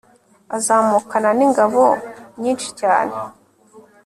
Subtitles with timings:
[0.57, 1.83] azamukana n'ingabo
[2.41, 3.15] nyinshi cyane